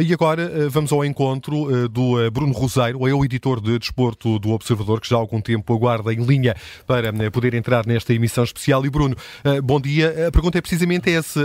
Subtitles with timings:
[0.00, 3.76] E agora eh, vamos ao encontro eh, do eh, Bruno Roseiro, é o editor de
[3.80, 6.54] desporto do Observador, que já há algum tempo aguarda em linha
[6.86, 8.86] para poder entrar nesta emissão especial.
[8.86, 9.16] E Bruno,
[9.64, 10.28] bom dia.
[10.28, 11.40] A pergunta é precisamente essa.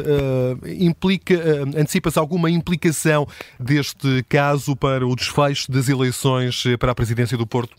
[0.79, 1.33] Implica,
[1.75, 3.27] antecipa-se alguma implicação
[3.59, 7.75] deste caso para o desfecho das eleições para a presidência do Porto?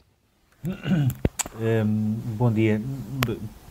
[1.60, 2.82] Um, bom dia.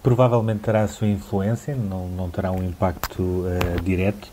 [0.02, 4.30] Provavelmente terá a sua influência, não, não terá um impacto uh, direto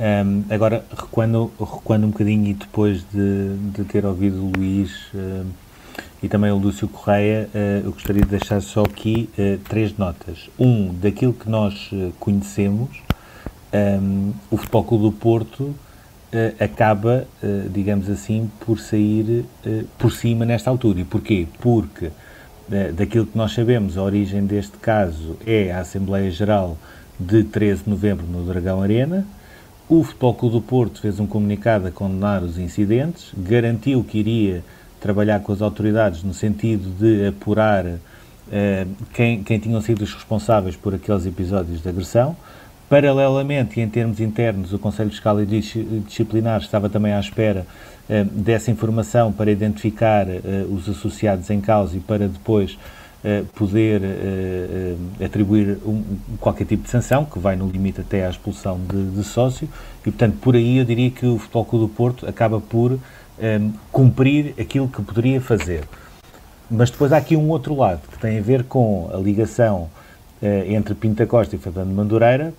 [0.00, 5.10] um, agora, recuando, recuando um bocadinho e depois de, de ter ouvido o Luís
[6.22, 10.48] e também o Lúcio Correia, uh, eu gostaria de deixar só aqui uh, três notas.
[10.56, 12.90] Um, daquilo que nós conhecemos,
[14.00, 15.74] um, o Futebol Clube do Porto
[16.58, 17.26] acaba,
[17.68, 19.44] digamos assim, por sair
[19.98, 21.00] por cima nesta altura.
[21.00, 21.46] E porquê?
[21.60, 22.10] Porque
[22.94, 26.78] daquilo que nós sabemos, a origem deste caso é a Assembleia Geral
[27.20, 29.26] de 13 de novembro no Dragão Arena,
[29.92, 34.64] o Futebol Clube do Porto fez um comunicado a condenar os incidentes, garantiu que iria
[34.98, 37.98] trabalhar com as autoridades no sentido de apurar uh,
[39.12, 42.34] quem, quem tinham sido os responsáveis por aqueles episódios de agressão.
[42.88, 47.66] Paralelamente, e em termos internos, o Conselho Fiscal e Disciplinar estava também à espera
[48.08, 52.78] uh, dessa informação para identificar uh, os associados em causa e para depois
[53.54, 56.02] poder uh, atribuir um,
[56.40, 59.68] qualquer tipo de sanção, que vai no limite até à expulsão de, de, sócio,
[60.00, 63.72] e portanto por aí eu diria que o Futebol Clube do Porto acaba por um,
[63.92, 65.84] cumprir aquilo que poderia fazer.
[66.68, 69.90] Mas depois há aqui um outro lado, que tem a ver com a ligação
[70.66, 72.52] entre Pinta Costa e Fernando Madureira,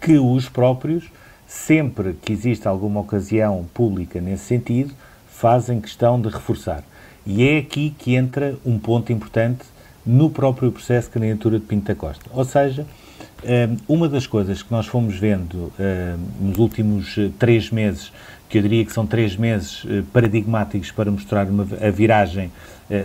[0.00, 1.04] que os próprios,
[1.46, 4.92] sempre que existe alguma ocasião pública nesse sentido,
[5.28, 6.82] fazem questão de reforçar.
[7.26, 9.66] E é aqui que entra um ponto importante
[10.06, 12.24] no próprio processo de candidatura de Pinto da Costa.
[12.32, 12.86] Ou seja,
[13.42, 18.12] eh, uma das coisas que nós fomos vendo eh, nos últimos eh, três meses,
[18.48, 22.52] que eu diria que são três meses paradigmáticos para mostrar uma, a viragem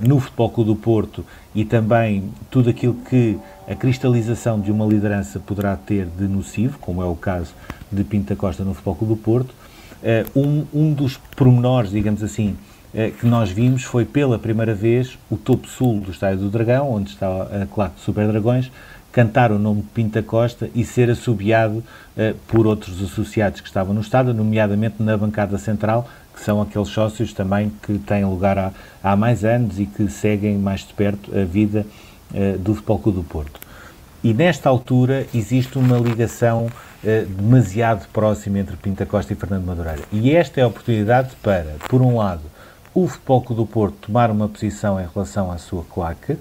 [0.07, 5.39] no Futebol Clube do Porto e também tudo aquilo que a cristalização de uma liderança
[5.39, 7.55] poderá ter de nocivo, como é o caso
[7.91, 9.55] de Pinto da Costa no Futebol Clube do Porto,
[10.35, 12.55] um, um dos pormenores, digamos assim,
[13.19, 17.11] que nós vimos foi pela primeira vez o topo sul do Estádio do Dragão, onde
[17.11, 18.69] está a claque de Super Dragões,
[19.11, 23.93] cantar o nome de Pinta Costa e ser assobiado uh, por outros associados que estavam
[23.93, 28.71] no estádio, nomeadamente na bancada central, que são aqueles sócios também que têm lugar há,
[29.03, 31.85] há mais anos e que seguem mais de perto a vida
[32.33, 33.59] uh, do Futebol do Porto.
[34.23, 40.03] E nesta altura existe uma ligação uh, demasiado próxima entre Pinta Costa e Fernando Madureira.
[40.11, 42.43] E esta é a oportunidade para, por um lado,
[42.93, 46.37] o Futebol do Porto tomar uma posição em relação à sua claque,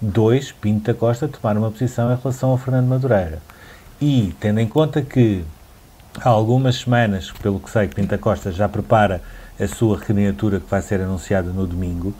[0.00, 3.40] dois, Pinto da Costa tomar uma posição em relação a Fernando Madureira.
[4.00, 5.44] E, tendo em conta que
[6.20, 9.22] há algumas semanas, pelo que sei, Pinto da Costa já prepara
[9.58, 12.14] a sua candidatura que vai ser anunciada no domingo,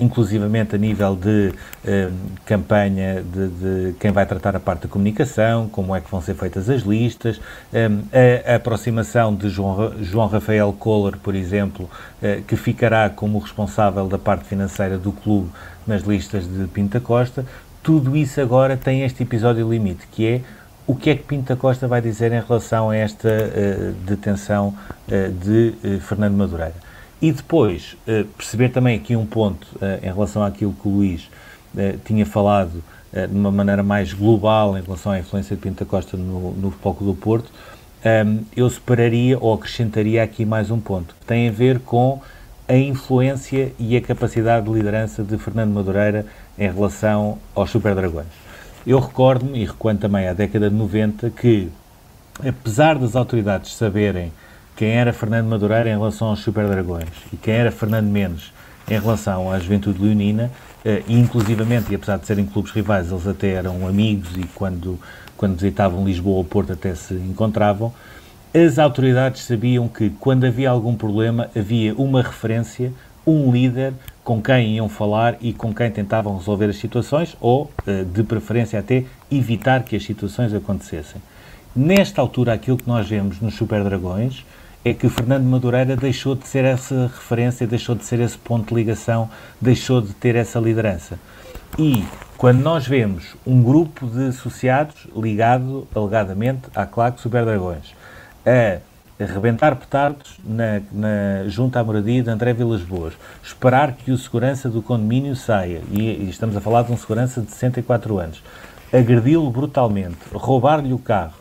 [0.00, 1.52] inclusivamente a nível de
[1.84, 2.10] eh,
[2.44, 6.34] campanha de, de, quem vai tratar a parte da comunicação, como é que vão ser
[6.34, 7.40] feitas as listas,
[7.72, 11.88] eh, a, aproximação de João, João Rafael Kohler, por exemplo,
[12.22, 15.50] eh, que ficará como responsável da parte financeira do clube
[15.86, 17.46] nas listas de Pinta Costa,
[17.82, 20.40] tudo isso agora tem este episódio limite, que é
[20.86, 24.74] o que é que Pinta Costa vai dizer em relação a esta uh, detenção
[25.06, 26.74] uh, de uh, Fernando Madureira.
[27.20, 31.28] E depois, uh, perceber também aqui um ponto uh, em relação àquilo que o Luís
[31.74, 32.82] uh, tinha falado
[33.12, 37.14] de uma maneira mais global em relação à influência de Pinta Costa no, no do
[37.16, 41.80] Porto, um, ehm, eu separaria ou acrescentaria aqui mais um ponto, que tem a ver
[41.80, 42.20] com
[42.68, 46.24] a influência e a capacidade de liderança de Fernando Madureira
[46.56, 48.28] em relação aos Super Dragões.
[48.86, 51.68] Eu recordo-me, e recuando também à década de 90, que,
[52.46, 54.30] apesar das autoridades saberem
[54.80, 58.50] quem era Fernando Madureira em relação aos Super Dragões e quem era Fernando Mendes
[58.90, 60.50] em relação à Juventude Leonina,
[60.82, 64.98] eh, e inclusivamente, e apesar de serem clubes rivais, eles até eram amigos e quando,
[65.36, 67.92] quando visitavam Lisboa ou Porto até se encontravam,
[68.54, 72.90] as autoridades sabiam que quando havia algum problema havia uma referência,
[73.26, 73.92] um líder
[74.24, 78.78] com quem iam falar e com quem tentavam resolver as situações ou, eh, de preferência,
[78.78, 81.20] até evitar que as situações acontecessem.
[81.76, 84.42] Nesta altura, aquilo que nós vemos nos Super Dragões
[84.84, 88.74] é que Fernando Madureira deixou de ser essa referência, deixou de ser esse ponto de
[88.74, 89.28] ligação,
[89.60, 91.18] deixou de ter essa liderança.
[91.78, 92.04] E
[92.36, 97.94] quando nós vemos um grupo de associados ligado, alegadamente, à Claque Super Dragões,
[98.46, 98.80] a
[99.22, 103.12] arrebentar petardos na, na, junto à moradia de André Vilas Boas,
[103.42, 107.42] esperar que o segurança do condomínio saia, e, e estamos a falar de um segurança
[107.42, 108.42] de 64 anos,
[108.90, 111.34] agredi-lo brutalmente, roubar-lhe o carro,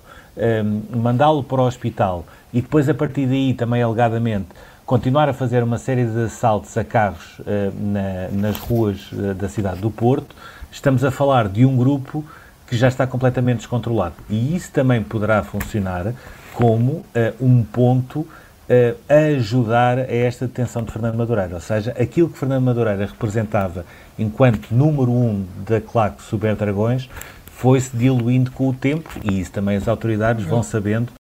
[0.95, 4.47] mandá-lo para o hospital e depois, a partir daí, também alegadamente,
[4.85, 7.45] continuar a fazer uma série de assaltos a carros uh,
[7.79, 10.35] na, nas ruas uh, da cidade do Porto,
[10.71, 12.25] estamos a falar de um grupo
[12.65, 14.15] que já está completamente descontrolado.
[14.27, 16.13] E isso também poderá funcionar
[16.55, 17.05] como uh,
[17.39, 18.27] um ponto
[19.09, 21.55] a ajudar a esta detenção de Fernando Madureira.
[21.55, 23.83] Ou seja, aquilo que Fernando Madureira representava
[24.17, 27.09] enquanto número um da claque Super Dragões
[27.59, 31.11] foi-se diluindo com o tempo e isso também as autoridades vão sabendo